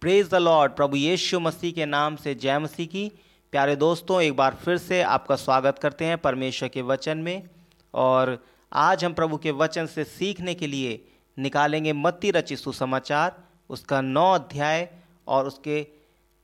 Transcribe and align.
Praise 0.00 0.28
the 0.30 0.34
lord 0.34 0.72
प्रभु 0.72 0.96
यीशु 0.96 1.38
मसीह 1.40 1.72
के 1.72 1.86
नाम 1.86 2.14
से 2.16 2.34
जय 2.34 2.58
मसीह 2.58 2.86
की। 2.86 3.12
प्यारे 3.52 3.74
दोस्तों, 3.76 4.22
एक 4.22 4.36
बार 4.36 4.54
फिर 4.54 4.78
से 4.78 5.02
आपका 5.02 5.36
स्वागत 5.36 5.78
करते 5.78 6.04
हैं 6.04 6.18
परमेश्वर 6.18 6.68
के 6.68 6.82
वचन 6.82 7.18
में। 7.18 7.48
और 7.94 8.44
आज 8.72 9.04
हम 9.04 9.12
प्रभु 9.12 9.36
के 9.36 9.50
वचन 9.50 9.86
से 9.86 10.04
सीखने 10.04 10.54
के 10.54 10.66
लिए 10.66 11.04
निकालेंगे 11.38 11.92
मत्ती 11.92 12.30
रचित 12.30 12.58
सुसमाचार, 12.58 13.36
उसका 13.70 14.00
नौ 14.00 14.32
अध्याय 14.34 14.88
और 15.26 15.46
उसके 15.46 15.86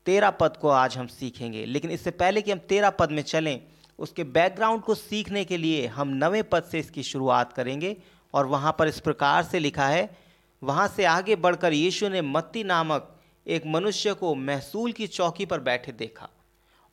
तेरह 0.06 0.30
पद 0.30 0.56
को 0.56 0.68
आज 0.68 0.98
हम 0.98 1.06
सीखेंगे। 1.06 1.64
लेकिन 1.64 1.90
इससे 1.90 2.10
पहले 2.10 2.42
कि 2.42 2.52
हम 2.52 2.58
तेरह 2.58 2.90
पद 2.90 3.10
में 3.10 3.22
चलें, 3.22 3.60
उसके 3.98 4.24
बैकग्राउंड 4.24 4.82
को 4.82 4.94
सीखने 4.94 5.44
के 5.44 5.56
लिए 5.56 5.86
हम 5.86 6.08
नवे 6.08 6.42
पद 6.42 6.62
से 6.62 6.78
इसकी 6.78 7.02
शुरुआत 7.02 7.52
करेंगे। 7.52 7.96
और 8.34 8.46
वहाँ 8.46 8.76
पर 8.78 8.88
इस 8.88 9.00
प्रकार 9.00 9.42
से 9.42 9.58
लिखा 9.58 9.88
है, 9.88 10.16
वहाँ 10.62 10.88
से 10.88 11.04
आगे 11.04 11.36
बढ़कर 11.36 11.72
यीशु 11.72 12.08
ने 12.08 12.22
मत्ती 12.22 12.64
नामक 12.64 13.12
एक 13.46 13.66
मनुष्य 13.66 14.12
को 14.14 14.34
महसूल 14.34 14.92
की 14.92 15.06
चौकी 15.06 15.46
पर 15.46 15.60
बैठे 15.60 15.92
देखा 15.92 16.28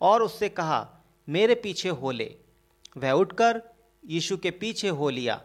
और 0.02 0.23
उससे 0.23 0.49
कहा, 0.49 0.88
मेरे 1.27 1.55
पीछे 1.55 1.89
हो 1.89 2.11
ले। 2.11 2.35
वह 2.98 3.11
उठकर 3.11 3.61
यीशु 4.03 4.38
के 4.38 4.52
पीछे 4.52 4.89
हो 4.89 5.09
लिया 5.09 5.41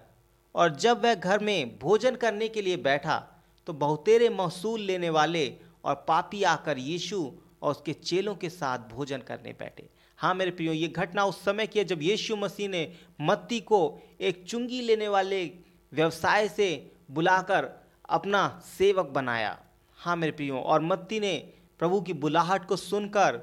और 0.55 0.75
जब 0.77 1.05
वह 1.05 1.15
घर 1.15 1.39
में 1.39 1.79
भोजन 1.79 2.17
करने 2.17 2.49
के 2.49 2.63
लिए 2.63 2.77
बैठा 2.79 3.19
तो 3.67 3.73
बहुतेरे 3.75 4.29
महसूल 4.31 4.81
लेने 4.81 5.11
वाले 5.11 5.53
और 5.85 5.95
पापी 6.09 6.43
आकर 6.45 6.79
यीशु 6.79 7.21
और 7.63 7.71
उसके 7.71 7.93
चेलों 7.93 8.35
के 8.35 8.49
साथ 8.49 8.79
भोजन 8.91 9.19
करने 9.19 9.53
बैठे। 9.53 9.89
हाँ 10.19 10.35
मेरे 10.35 10.51
प्रियो, 10.51 10.73
ये 10.73 10.89
घटना 10.89 11.25
उस 11.25 11.45
समय 11.45 11.67
की 11.67 11.79
है 11.79 11.85
जब 11.85 12.03
यीशु 12.03 12.37
मसीह 12.37 12.69
ने 12.69 12.93
मत्ती 13.21 13.61
को 13.61 13.81
एक 14.21 14.45
चुंगी 14.49 14.81
लेने 14.81 15.09
वाले 15.09 15.45
व्यवसाय 15.93 16.49
से 16.49 16.69
बुलाकर 17.11 17.69
अपना 18.09 18.49
सेवक 18.67 19.07
बनाया। 19.07 19.59
हाँ 20.01 20.17
मेरे 20.17 20.33
प्रियो, 20.33 20.57
और 20.57 20.81
मत्ती 20.81 21.21
ने 21.21 21.35
प्रभु 21.79 22.01
की 22.01 22.13
बुलाहट 22.13 22.65
को 22.65 22.77
सुनकर 22.77 23.41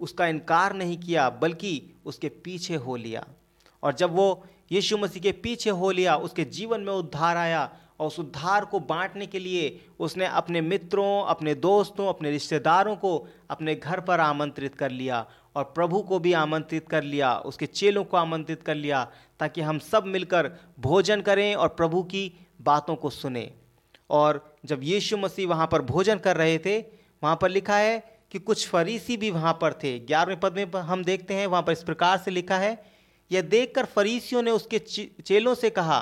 उसका 0.00 0.26
इनकार 0.26 0.72
नहीं 0.72 0.98
किया, 0.98 1.30
बल्कि 1.30 1.94
उसके 2.04 2.28
पीछे 2.28 2.74
हो 2.74 2.96
लिया। 2.96 3.24
और 3.82 3.94
जब 3.94 4.14
वो 4.14 4.44
यीशु 4.72 4.98
मसीह 4.98 5.22
के 5.22 5.32
पीछे 5.32 5.70
हो 5.70 5.90
लिया, 5.90 6.16
उसके 6.16 6.44
जीवन 6.44 6.80
में 6.80 6.92
उद्धार 6.92 7.36
आया, 7.36 7.70
और 8.00 8.06
उस 8.06 8.18
उद्धार 8.20 8.64
को 8.64 8.80
बांटने 8.80 9.26
के 9.26 9.38
लिए 9.38 9.80
उसने 9.98 10.26
अपने 10.26 10.60
मित्रों, 10.60 11.24
अपने 11.24 11.54
दोस्तों, 11.54 12.08
अपने 12.08 12.30
रिश्तेदारों 12.30 12.96
को 12.96 13.26
अपने 13.50 13.74
घर 13.74 14.00
पर 14.00 14.20
आमंत्रित 14.20 14.74
कर 14.74 14.90
लिया, 14.90 15.26
और 15.56 15.64
प्रभु 15.64 16.00
को 16.02 16.18
भी 16.18 16.32
आमंत्रित 16.32 16.88
कर 16.88 17.02
लिया, 17.02 17.36
उसके 17.36 17.66
चेलों 17.66 18.04
को 18.04 18.16
आमंत्रित 18.16 18.62
कर 18.62 18.74
लिया, 18.74 19.10
ताकि 19.40 19.60
हम 19.60 19.78
सब 19.78 20.04
मिलकर 20.06 20.50
भोजन 20.80 21.20
करें 21.20 21.54
और 21.54 21.68
प्रभु 21.68 22.02
की 22.02 22.32
बातों 22.62 22.96
को 22.96 23.10
सुने। 23.10 23.52
और 24.10 24.56
जब 24.64 24.80
यीशु 24.82 25.16
मसीह 25.16 25.48
वहाँ 25.48 25.66
पर 25.66 25.82
भोजन 25.82 26.18
कर 26.18 26.36
रहे 26.36 26.58
थे, 26.58 26.78
वहाँ 27.22 27.38
पर 27.42 27.48
लिखा 27.48 27.76
है 27.76 28.02
कि 28.32 28.38
कुछ 28.38 28.66
फरीसी 28.68 29.16
भी 29.16 29.30
वहाँ 29.30 29.52
पर 29.60 29.72
थे। 29.72 29.98
ग्यारहवें 29.98 30.40
पद 30.40 30.56
में 30.56 30.80
हम 30.80 31.04
देखते 31.04 31.34
हैं, 31.34 31.46
वहाँ 31.46 31.62
पर 31.62 31.72
इस 31.72 31.82
प्रकार 31.82 32.18
से 32.18 32.30
लिखा 32.30 32.58
है, 32.58 32.84
यह 33.30 33.42
देखकर 33.42 33.84
फरीसियों 33.84 34.42
ने 34.42 34.50
उसके 34.50 34.78
चेलों 34.78 35.54
से 35.54 35.70
कहा, 35.70 36.00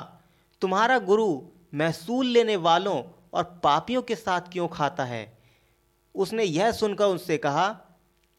तुम्हारा 0.61 0.97
गुरु 0.99 1.41
महसूल 1.73 2.25
लेने 2.25 2.55
वालों 2.55 3.01
और 3.33 3.43
पापियों 3.63 4.01
के 4.01 4.15
साथ 4.15 4.51
क्यों 4.51 4.67
खाता 4.67 5.03
है? 5.03 5.37
उसने 6.15 6.43
यह 6.43 6.71
सुनकर 6.71 7.05
उनसे 7.05 7.37
कहा 7.37 7.65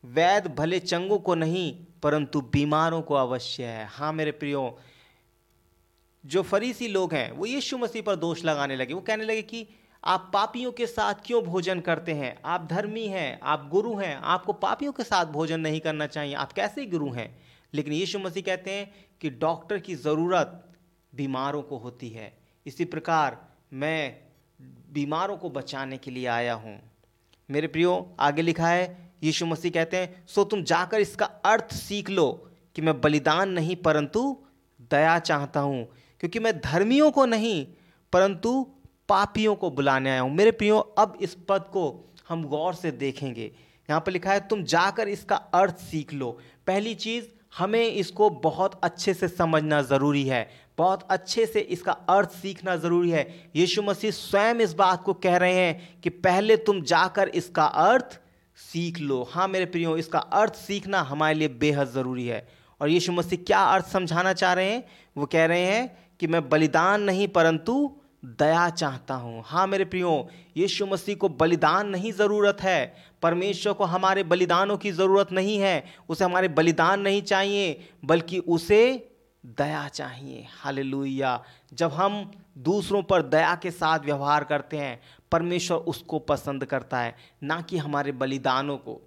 वैद 0.04 0.46
भले 0.54 0.78
चंगों 0.80 1.18
को 1.18 1.34
नहीं, 1.34 1.74
परंतु 2.02 2.40
बीमारों 2.52 3.00
को 3.02 3.14
अवश्य 3.14 3.64
है। 3.64 3.86
हाँ 3.86 4.12
मेरे 4.12 4.30
प्रियो 4.30 4.78
जो 6.26 6.42
फरीसी 6.42 6.88
लोग 6.88 7.14
हैं, 7.14 7.32
वो 7.32 7.46
यीशु 7.46 7.78
मसीह 7.78 8.02
पर 8.02 8.16
दोष 8.16 8.44
लगाने 8.44 8.76
लगे। 8.76 8.94
वो 8.94 9.00
कहने 9.00 9.24
लगे 9.24 9.42
कि 9.42 9.66
आप 10.04 10.30
पापियों 10.34 10.72
के 10.72 10.86
साथ 10.86 11.14
क्यों 11.24 11.42
भोजन 11.42 11.80
करते 11.80 12.12
हैं? 12.12 12.42
आप 12.44 12.66
धर्मी 12.66 13.06
हैं, 13.06 13.40
आप 13.42 13.68
गुरु 13.68 13.96
हैं, 13.96 14.16
आपको 14.16 14.52
पापियों 14.52 14.92
के 14.92 15.02
साथ 15.02 15.26
भोजन 15.26 15.60
नहीं 15.60 15.80
करना 15.80 16.06
चाहिए। 16.06 16.34
आप 16.34 16.52
कैसे 16.52 16.86
गुरु 16.86 17.10
हैं? 17.10 17.42
लेकिन 17.74 17.92
यीशु 17.92 18.18
मसीह 18.18 18.42
कहते 18.42 18.70
हैं 18.70 18.94
कि 19.20 19.30
डॉक्टर 19.30 19.78
की 19.78 19.94
ज़रूरत 19.94 20.68
बीमारों 21.14 21.62
को 21.62 21.76
होती 21.76 22.08
है। 22.08 22.38
इसी 22.66 22.84
प्रकार 22.84 23.48
मैं 23.72 24.16
बीमारों 24.92 25.36
को 25.36 25.50
बचाने 25.50 25.96
के 25.96 26.10
लिए 26.10 26.26
आया 26.26 26.54
हूँ। 26.54 26.80
मेरे 27.50 27.66
प्रियो, 27.66 28.16
आगे 28.20 28.42
लिखा 28.42 28.68
है, 28.68 29.12
यीशु 29.22 29.46
मसीह 29.46 29.70
कहते 29.70 29.96
हैं, 29.96 30.26
सो 30.26 30.44
तुम 30.44 30.62
जाकर 30.62 31.00
इसका 31.00 31.26
अर्थ 31.26 31.72
सीख 31.72 32.10
लो 32.10 32.50
कि 32.74 32.82
मैं 32.82 33.00
बलिदान 33.00 33.48
नहीं 33.48 33.76
परंतु 33.76 34.44
दया 34.90 35.18
चाहता 35.18 35.60
हूँ। 35.60 35.88
क्योंकि 36.24 36.38
मैं 36.38 36.60
धर्मियों 36.60 37.10
को 37.10 37.24
नहीं, 37.26 37.66
परंतु 38.12 38.66
पापियों 39.08 39.54
को 39.54 39.70
बुलाने 39.70 40.10
आया 40.10 40.20
हूँ। 40.20 40.30
मेरे 40.34 40.50
प्रियो, 40.50 40.78
अब 40.78 41.18
इस 41.20 41.36
पद 41.48 41.64
को 41.72 42.12
हम 42.28 42.44
गौर 42.44 42.74
से 42.74 42.90
देखेंगे। 42.90 43.50
यहाँ 43.90 44.00
पर 44.00 44.12
लिखा 44.12 44.32
है, 44.32 44.48
तुम 44.48 44.62
जाकर 44.62 45.08
इसका 45.08 45.36
अर्थ 45.36 45.76
सीख 45.76 46.12
लो। 46.12 46.38
पहली 46.66 46.94
चीज़, 46.94 47.24
हमें 47.58 47.86
इसको 47.86 48.30
बहुत 48.30 48.80
अच्छे 48.84 49.14
से 49.14 49.28
समझना 49.28 49.82
ज़रूरी 49.82 50.24
है। 50.24 50.50
बहुत 50.78 51.06
अच्छे 51.10 51.46
से 51.46 51.60
इसका 51.60 51.92
अर्थ 51.92 52.30
सीखना 52.30 52.76
ज़रूरी 52.76 53.10
है। 53.10 53.50
यीशु 53.56 53.82
मसीह 53.82 54.10
स्वयं 54.10 54.54
इस 54.54 54.72
बात 54.74 55.02
को 55.02 55.14
कह 55.14 55.36
रहे 55.36 55.54
हैं 55.54 56.00
कि 56.00 56.10
पहले 56.10 56.56
तुम 56.56 56.80
जाकर 56.82 57.28
इसका 57.28 57.64
अर्थ 57.64 58.18
सीख 58.56 58.98
लो। 58.98 59.22
हाँ 59.30 59.48
मेरे 59.48 59.66
प्रियो, 59.66 59.96
इसका 59.96 60.18
अर्थ 60.18 60.54
सीखना 60.54 61.00
हमारे 61.02 61.34
लिए 61.34 61.48
बेहद 61.48 61.88
ज़रूरी 61.88 62.26
है। 62.26 62.48
और 62.80 62.88
यीशु 62.88 63.12
मसीह 63.12 63.44
क्या 63.46 63.60
अर्थ 63.64 63.86
समझाना 63.86 64.32
चाह 64.32 64.52
रहे 64.52 64.72
हैं? 64.72 64.84
वो 65.16 65.26
कह 65.26 65.44
रहे 65.44 65.64
हैं 65.64 66.04
कि 66.24 66.28
मैं 66.28 66.48
बलिदान 66.48 67.02
नहीं, 67.02 67.26
परंतु 67.28 67.72
दया 68.38 68.68
चाहता 68.70 69.14
हूँ। 69.14 69.42
हाँ 69.46 69.66
मेरे 69.66 69.84
प्रियो, 69.84 70.28
यीशु 70.56 70.86
मसीह 70.86 71.14
को 71.14 71.28
बलिदान 71.30 71.88
नहीं 71.88 72.12
ज़रूरत 72.12 72.60
है। 72.60 72.94
परमेश्वर 73.22 73.72
को 73.72 73.84
हमारे 73.84 74.22
बलिदानों 74.24 74.76
की 74.76 74.90
ज़रूरत 74.90 75.32
नहीं 75.32 75.58
है। 75.58 75.84
उसे 76.08 76.24
हमारे 76.24 76.48
बलिदान 76.48 77.00
नहीं 77.00 77.20
चाहिए, 77.22 77.88
बल्कि 78.04 78.38
उसे 78.38 79.10
दया 79.44 79.86
चाहिए। 79.88 80.46
हालेलुया। 80.52 81.42
जब 81.72 81.92
हम 81.92 82.30
दूसरों 82.58 83.02
पर 83.02 83.22
दया 83.22 83.54
के 83.54 83.70
साथ 83.70 83.98
व्यवहार 83.98 84.44
करते 84.44 84.76
हैं, 84.76 85.00
परमेश्वर 85.32 85.78
उसको 85.78 86.18
पसंद 86.18 86.64
करता 86.64 87.00
है, 87.00 87.14
ना 87.42 87.60
कि 87.60 87.78
हमारे 87.78 88.12
बलिदानों 88.12 88.76
को। 88.78 89.00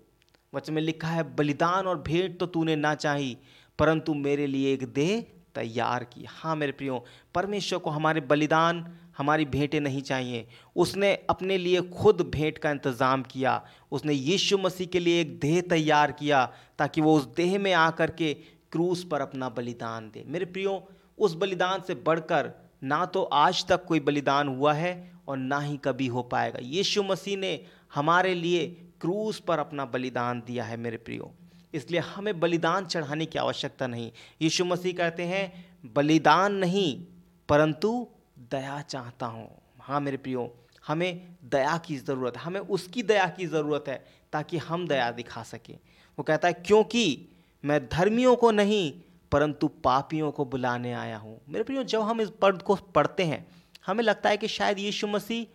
वचन 0.54 0.74
में 0.74 0.82
लिखा 0.82 1.08
है, 1.08 1.24
बलिदान 1.36 1.88
और 1.88 1.98
भेंट 2.02 2.38
तो 2.40 2.46
तूने 2.46 2.76
ना 2.76 2.94
चाही, 2.96 3.38
परंतु 3.80 4.14
मेरे 4.14 4.48
लिए 4.48 4.74
एक 4.74 4.86
देह 4.94 5.26
तैयार 5.58 6.04
की। 6.06 6.26
हाँ 6.30 6.56
मेरे 6.56 6.72
प्रियो, 6.74 7.04
परमेश्वर 7.36 7.80
को 7.80 7.90
हमारे 7.90 8.22
बलिदान, 8.24 8.86
हमारी 9.18 9.46
भेंटें 9.48 9.80
नहीं 9.82 10.02
चाहिए। 10.04 10.48
उसने 10.76 11.14
अपने 11.30 11.58
लिए 11.58 11.82
खुद 11.94 12.22
भेंट 12.34 12.58
का 12.58 12.72
इंतज़ाम 12.72 13.24
किया। 13.24 13.62
उसने 13.92 14.14
यीशु 14.14 14.58
मसीह 14.58 14.88
के 14.88 15.00
लिए 15.00 15.22
एक 15.22 15.40
देह 15.40 15.62
तैयार 15.70 16.12
किया 16.14 16.46
ताकि 16.80 17.02
वो 17.02 17.16
उस 17.18 17.26
देह 17.36 17.58
में 17.60 17.74
आकर 17.76 18.12
के 18.12 18.34
क्रूस 18.72 19.04
पर 19.04 19.22
अपना 19.22 19.50
बलिदान 19.52 20.10
दे। 20.10 20.24
मेरे 20.28 20.46
प्रियो, 20.48 20.88
उस 21.18 21.36
बलिदान 21.36 21.82
से 21.88 21.96
बढ़कर 22.06 22.52
ना 22.84 23.06
तो 23.08 23.24
आज 23.36 23.66
तक 23.68 23.86
कोई 23.86 24.00
बलिदान 24.02 24.48
हुआ 24.48 24.74
है 24.74 24.94
और 25.28 25.38
ना 25.38 25.60
ही 25.60 25.78
कभी 25.78 26.08
हो 26.08 26.22
पाएगा। 26.26 26.60
यीशु 26.64 27.04
मसीह 27.04 27.38
ने 27.38 27.60
हमारे 27.96 28.34
लिए 28.36 28.66
क्रूस 29.02 29.40
पर 29.40 29.60
अपना 29.60 29.86
बलिदान 29.88 30.42
दिया 30.48 30.64
है 30.64 30.78
मेरे 30.78 30.98
प्रियो। 31.00 31.34
इसलिए 31.74 32.00
हमें 32.00 32.40
बलिदान 32.40 32.86
चढ़ाने 32.86 33.26
की 33.26 33.40
आवश्यकता 33.40 33.88
नहीं। 33.88 34.12
यीशु 34.42 34.66
मसीह 34.66 34.94
कहते 34.94 35.24
हैं, 35.24 35.66
बलिदान 35.94 36.54
नहीं, 36.54 37.06
परंतु 37.50 38.08
दया 38.52 38.82
चाहता 38.82 39.26
हूँ। 39.26 39.50
हाँ 39.80 40.00
मेरे 40.02 40.18
प्रियो, 40.18 40.54
हमें 40.88 41.36
दया 41.44 41.78
की 41.78 41.98
ज़रूरत 41.98 42.38
है, 42.38 42.44
हमें 42.44 42.60
उसकी 42.60 43.04
दया 43.04 43.28
की 43.28 43.46
ज़रूरत 43.46 43.86
है 43.88 44.04
ताकि 44.34 44.58
हम 44.58 44.88
दया 44.88 45.12
दिखा 45.12 45.44
सकें। 45.44 45.78
वो 46.18 46.24
कहता 46.24 46.48
है, 46.48 46.54
क्योंकि 46.54 47.30
मैं 47.64 47.88
धर्मियों 47.90 48.36
को 48.36 48.52
नहीं, 48.52 48.92
परंतु 49.32 49.68
पापियों 49.68 50.32
को 50.32 50.46
बुलाने 50.46 50.94
आया 50.94 51.18
हूँ। 51.18 51.40
मेरे 51.50 51.64
प्रियो, 51.64 51.84
जब 51.84 52.02
हम 52.02 52.22
इस 52.22 52.30
पद 52.42 52.62
को 52.62 52.76
पढ़ते 52.76 53.24
हैं, 53.24 53.46
हमें 53.88 54.04
लगता 54.04 54.30
है 54.30 54.38
कि 54.38 54.48
शायद 54.48 54.80
यीशु 54.80 55.08
मसीह 55.08 55.46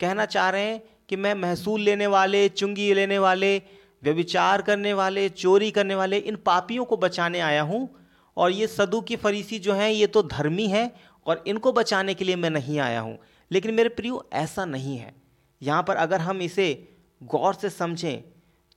कहना 0.00 0.24
चाह 0.26 0.48
रहे 0.50 0.62
हैं 0.62 0.82
कि 1.08 1.16
मैं 1.16 1.34
महसूल 1.34 1.80
लेने 1.80 2.06
वाले, 2.06 2.48
चुंगी 2.48 2.92
लेने 2.94 3.18
वाले 3.18 3.62
व्यविचार 4.02 4.62
करने 4.62 4.92
वाले, 4.92 5.28
चोरी 5.28 5.70
करने 5.70 5.94
वाले, 5.94 6.18
इन 6.18 6.36
पापियों 6.36 6.84
को 6.84 6.96
बचाने 6.96 7.40
आया 7.40 7.62
हूँ 7.62 7.88
और 8.36 8.50
ये 8.50 8.66
सदु 8.66 9.00
की 9.00 9.16
फरीसी 9.16 9.58
जो 9.58 9.72
हैं, 9.72 9.90
ये 9.90 10.06
तो 10.06 10.22
धर्मी 10.24 10.66
हैं 10.68 10.90
और 11.26 11.42
इनको 11.46 11.72
बचाने 11.72 12.14
के 12.14 12.24
लिए 12.24 12.36
मैं 12.36 12.50
नहीं 12.50 12.78
आया 12.80 13.00
हूँ। 13.00 13.18
लेकिन 13.50 13.74
मेरे 13.74 13.88
प्रियो, 13.90 14.24
ऐसा 14.32 14.64
नहीं 14.64 14.96
है। 14.98 15.14
यहाँ 15.62 15.82
पर 15.82 15.96
अगर 15.96 16.20
हम 16.20 16.42
इसे 16.42 16.66
गौर 17.20 17.54
से 17.54 17.70
समझें 17.70 18.22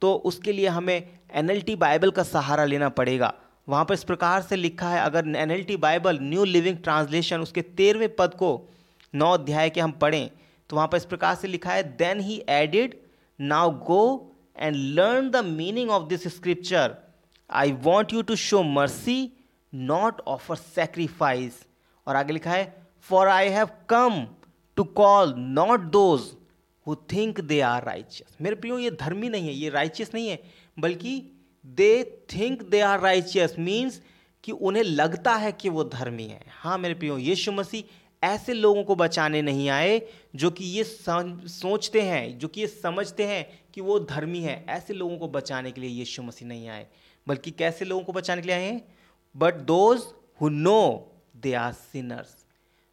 तो 0.01 0.13
उसके 0.25 0.51
लिए 0.51 0.67
हमें 0.67 0.95
एन 1.31 1.47
बाइबल 1.71 2.11
का 2.11 2.23
सहारा 2.25 2.65
लेना 2.65 2.89
पड़ेगा। 2.91 3.33
वहाँ 3.67 3.85
पर 3.85 3.93
इस 3.93 4.03
प्रकार 4.03 4.41
से 4.41 4.55
लिखा 4.55 4.89
है, 4.89 5.01
अगर 5.01 5.27
in 5.27 5.77
Bible, 5.79 6.19
New 6.21 6.43
Living 6.45 6.77
Translation, 6.77 7.39
उसके 7.39 7.61
तेरहवें 7.61 8.15
पद 8.15 8.33
को 8.33 8.69
नौ 9.13 9.31
अध्याय 9.33 9.69
के 9.69 9.81
हम 9.81 9.91
पढ़ें 9.93 10.29
तो 10.69 10.75
वहाँ 10.75 10.87
पर 10.87 10.97
इस 10.97 11.05
प्रकार 11.05 11.35
से 11.35 11.47
लिखा 11.47 11.71
है, 11.71 11.83
then 11.97 12.19
he 12.19 12.43
added, 12.49 12.95
now 13.39 13.71
go 13.81 14.31
and 14.55 14.95
learn 14.95 15.31
the 15.31 15.43
meaning 15.43 15.89
of 15.89 16.09
this 16.09 16.23
scripture, 16.33 16.97
I 17.49 17.71
want 17.83 18.11
you 18.11 18.23
to 18.23 18.35
show 18.35 18.63
mercy, 18.63 19.33
not 19.73 20.21
offer 20.25 20.55
sacrifice. 20.55 21.63
और 22.07 22.15
आगे 22.15 22.33
लिखा 22.33 22.51
है 22.51 22.65
for 23.09 23.27
I 23.27 23.49
have 23.49 23.69
come 23.89 24.25
to 24.77 24.83
call 24.99 25.33
not 25.37 25.81
those 25.91 26.31
who 26.87 26.95
think 27.11 27.39
they 27.51 27.59
are 27.67 27.83
righteous 27.85 28.35
मेरे 28.41 28.55
प्रियो 28.55 28.77
ये 28.79 28.91
धर्मी 29.01 29.29
नहीं 29.29 29.47
है 29.47 29.53
ये 29.53 29.69
राइचियस 29.69 30.13
नहीं 30.13 30.27
है 30.29 30.39
बल्कि 30.79 31.21
they 31.65 31.93
think 32.33 32.61
they 32.69 32.81
are 32.89 32.99
righteous 33.01 33.55
means 33.59 34.01
कि 34.43 34.51
उन्हें 34.51 34.83
लगता 34.83 35.35
है 35.43 35.51
कि 35.51 35.69
वो 35.69 35.83
धर्मी 35.93 36.27
है 36.27 36.41
हाँ 36.61 36.77
मेरे 36.77 36.93
प्रियो 36.95 37.17
यीशु 37.17 37.51
मसीह 37.51 37.83
ऐसे 38.25 38.53
लोगों 38.53 38.83
को 38.83 38.95
बचाने 38.95 39.41
नहीं 39.41 39.69
आए 39.69 40.01
जो 40.35 40.49
कि 40.51 40.65
ये 40.67 40.83
सोचते 40.83 42.01
हैं, 42.01 42.37
जो 42.39 42.47
कि 42.47 42.61
ये 42.61 42.67
समझते 42.67 43.25
हैं 43.25 43.47
कि 43.73 43.81
वो 43.81 43.99
धर्मी 44.01 44.39
है। 44.39 44.63
ऐसे 44.69 44.93
लोगों 44.93 45.17
को 45.17 45.27
बचाने 45.29 45.71
के 45.71 45.81
लिए 45.81 45.89
यीशु 45.89 46.23
मसीह 46.23 46.47
नहीं 46.47 46.67
आए, 46.69 46.87
बल्कि 47.27 47.51
कैसे 47.53 47.85
लोगों 47.85 48.03
को 48.03 48.13
बचाने 48.13 48.41
के 48.41 48.47
लिए 48.47 48.55
आए 48.55 48.63
हैं? 48.63 48.81
But 49.35 49.55
those 49.65 50.03
who 50.41 50.49
know 50.49 51.11
they 51.35 51.53
are 51.53 51.73
sinners 51.73 52.35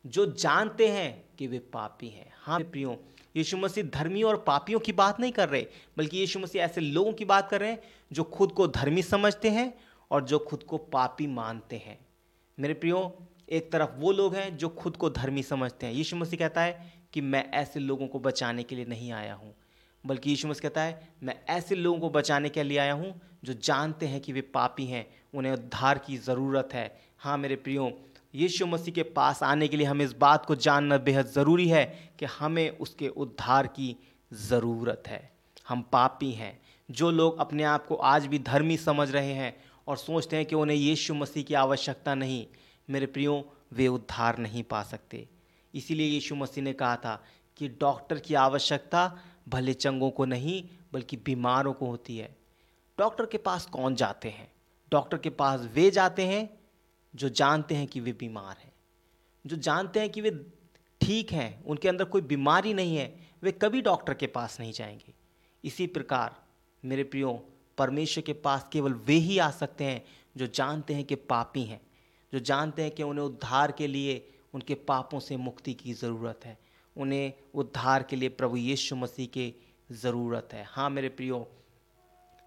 जो 0.04 0.26
जानते 0.32 0.88
हैं 0.88 1.24
कि 1.38 1.46
वे 1.46 1.58
पापी 1.72 2.08
हैं। 2.08 2.30
हाँ 2.36 2.60
प्रियो, 2.60 2.96
यीशु 3.36 3.56
मसीह 3.56 3.84
धर्मी 3.84 4.22
और 4.22 4.36
पापियों 4.46 4.80
की 4.80 4.92
बात 4.92 5.20
नहीं 5.20 5.32
कर 5.32 5.48
रहे, 5.48 5.66
बल्कि 5.98 6.18
यीशु 6.18 6.38
मसीह 6.38 6.62
ऐसे 6.62 6.80
लोगों 6.80 7.12
की 7.12 7.24
बात 7.24 7.48
कर 7.50 7.60
रहे 7.60 7.70
हैं 7.70 7.82
जो 8.12 8.22
खुद 8.30 8.52
को 8.52 8.66
धर्मी 8.68 9.02
समझते 9.02 9.50
हैं 9.50 9.72
और 10.10 10.24
जो 10.24 10.38
खुद 10.40 10.62
को 10.62 10.78
पापी 10.92 11.26
मानते 11.26 11.76
हैं। 11.76 11.98
मेरे 12.58 12.74
प्रियो 12.74 12.98
एक 13.52 13.70
तरफ़ 13.72 13.90
वो 13.96 14.12
लोग 14.12 14.34
हैं 14.34 14.56
जो 14.56 14.68
खुद 14.70 14.96
को 14.96 15.10
धर्मी 15.10 15.42
समझते 15.42 15.86
हैं। 15.86 15.92
यीशु 15.94 16.16
मसीह 16.16 16.38
कहता 16.38 16.60
है 16.60 16.92
कि 17.12 17.20
मैं 17.20 17.44
ऐसे 17.52 17.80
लोगों 17.80 18.06
को 18.06 18.18
बचाने 18.20 18.62
के 18.62 18.76
लिए 18.76 18.84
नहीं 18.84 19.10
आया 19.12 19.34
हूँ, 19.34 19.54
बल्कि 20.04 20.30
यीशु 20.30 20.48
मसीह 20.48 20.62
कहता 20.62 20.82
है, 20.82 21.08
मैं 21.22 21.34
ऐसे 21.50 21.74
लोगों 21.74 21.98
को 22.00 22.10
बचाने 22.10 22.48
के 22.48 22.62
लिए 22.62 22.78
आया 22.78 22.92
हूँ 22.92 23.14
जो 23.44 23.52
जानते 23.54 24.06
हैं 24.06 24.20
कि 24.20 24.32
वे 24.32 24.40
पापी 24.54 24.86
हैं, 24.86 25.06
उन्हें 25.34 25.52
उद्धार 25.52 25.98
की 25.98 26.16
ज़रूरत 26.18 26.68
है। 26.72 26.90
हाँ 27.18 27.36
मेरे 27.38 27.56
प्रियो, 27.56 27.90
यीशु 28.34 28.66
मसीह 28.66 28.94
के 28.94 29.02
पास 29.12 29.42
आने 29.42 29.68
के 29.68 29.76
लिए 29.76 29.86
हमें 29.86 30.04
इस 30.04 30.12
बात 30.12 30.46
को 30.46 30.54
जानना 30.56 30.98
बेहद 31.00 31.26
ज़रूरी 31.26 31.68
है 31.68 31.84
कि 32.18 32.26
हमें 32.30 32.68
उसके 32.70 33.08
उद्धार 33.08 33.66
की 33.66 33.96
ज़रूरत 34.32 35.02
है। 35.06 35.30
हम 35.68 35.82
पापी 35.92 36.30
हैं। 36.32 36.58
जो 36.88 37.10
लोग 37.10 37.38
अपने 37.38 37.62
आप 37.64 37.86
को 37.86 37.94
आज 37.94 38.26
भी 38.26 38.38
धर्मी 38.40 38.76
समझ 38.76 39.10
रहे 39.10 39.32
हैं 39.32 39.54
और 39.88 39.96
सोचते 39.96 40.36
हैं 40.36 40.46
कि 40.46 40.54
उन्हें 40.54 40.76
यीशु 40.76 41.14
मसीह 41.14 41.42
की 41.42 41.54
आवश्यकता 41.54 42.14
नहीं 42.14 42.44
मेरे 42.90 43.06
प्रियो, 43.06 43.52
वे 43.72 43.88
उद्धार 43.88 44.38
नहीं 44.38 44.62
पा 44.62 44.82
सकते। 44.82 45.28
इसीलिए 45.74 46.06
यीशु 46.06 46.34
मसीह 46.34 46.64
ने 46.64 46.72
कहा 46.72 46.96
था 46.96 47.24
कि 47.56 47.68
डॉक्टर 47.68 48.18
की 48.18 48.34
आवश्यकता 48.34 49.18
भले 49.48 49.74
चंगों 49.74 50.10
को 50.10 50.24
नहीं, 50.24 50.68
बल्कि 50.92 51.16
बीमारों 51.16 51.72
को 51.72 51.86
होती 51.86 52.18
है। 52.18 52.36
डॉक्टर 52.98 53.26
के 53.26 53.38
पास 53.38 53.66
कौन 53.66 53.94
जाते 53.94 54.28
हैं? 54.28 54.52
डॉक्टर 54.90 55.18
के 55.18 55.30
पास 55.30 55.60
वे 55.60 55.90
जाते 55.90 56.26
हैं 56.26 56.60
जो 57.14 57.28
जानते 57.28 57.74
हैं 57.74 57.86
कि 57.86 58.00
वे 58.00 58.12
बीमार 58.12 58.56
हैं। 58.58 58.72
जो 59.46 59.56
जानते 59.56 60.00
हैं 60.00 60.10
कि 60.10 60.20
वे 60.20 60.46
ठीक 61.00 61.32
हैं, 61.32 61.64
उनके 61.64 61.88
अंदर 61.88 62.04
कोई 62.04 62.20
बीमारी 62.20 62.74
नहीं 62.74 62.96
है, 62.96 63.28
वे 63.42 63.52
कभी 63.52 63.82
डॉक्टर 63.82 64.14
के 64.14 64.26
पास 64.26 64.60
नहीं 64.60 64.72
जाएँगे। 64.72 65.14
इसी 65.64 65.86
प्रकार, 65.86 66.42
मेरे 66.84 67.04
प्रियो, 67.04 67.48
परमेश्वर 67.78 68.22
के 68.22 68.32
पास 68.32 68.68
केवल 68.72 68.92
वे 68.92 69.14
ही 69.14 69.38
आ 69.38 69.50
सकते 69.50 69.84
हैं 69.84 70.04
जो 70.36 70.46
जानते 70.46 70.94
हैं 70.94 71.04
कि 71.04 71.14
पापी 71.14 71.64
हैं। 71.64 71.80
जो 72.32 72.38
जानते 72.38 72.82
हैं 72.82 72.90
कि 72.90 73.02
उन्हें 73.02 73.24
उद्धार 73.24 73.72
के 73.72 73.86
लिए 73.86 74.28
उनके 74.54 74.74
पापों 74.74 75.20
से 75.20 75.36
मुक्ति 75.36 75.74
की 75.74 75.92
ज़रूरत 75.92 76.40
है। 76.44 76.58
उन्हें 76.96 77.32
उद्धार 77.54 78.02
के 78.02 78.16
लिए 78.16 78.28
प्रभु 78.28 78.56
यीशु 78.56 78.96
मसीह 78.96 79.26
की 79.26 79.54
ज़रूरत 79.92 80.48
है। 80.52 80.64
हाँ 80.68 80.88
मेरे 80.90 81.08
प्रियो, 81.08 81.46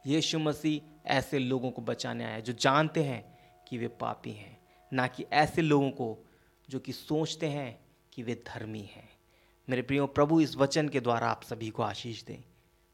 यीशु 0.07 0.39
मसीह 0.39 1.09
ऐसे 1.11 1.39
लोगों 1.39 1.71
को 1.71 1.81
बचाने 1.81 2.25
आया 2.25 2.39
जो 2.39 2.53
जानते 2.53 3.03
हैं 3.03 3.23
कि 3.67 3.77
वे 3.77 3.87
पापी 3.87 4.31
हैं, 4.31 4.57
ना 4.91 5.07
कि 5.07 5.25
ऐसे 5.33 5.61
लोगों 5.61 5.89
को 5.91 6.17
जो 6.69 6.79
कि 6.79 6.91
सोचते 6.91 7.47
हैं 7.47 7.79
कि 8.13 8.23
वे 8.23 8.43
धर्मी 8.47 8.81
हैं। 8.81 9.09
मेरे 9.67 9.81
प्रियो, 9.81 10.07
प्रभु 10.07 10.41
इस 10.41 10.55
वचन 10.57 10.89
के 10.89 10.99
द्वारा 10.99 11.27
आप 11.27 11.43
सभी 11.43 11.69
को 11.69 11.83
आशीष 11.83 12.23
दें। 12.23 12.43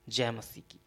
जय 0.09 0.31
मसीह 0.31 0.63
की। 0.71 0.79